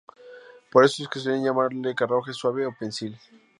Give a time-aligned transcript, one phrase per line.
[0.71, 3.15] Por eso es que solían llamarla carruaje suave o pensil.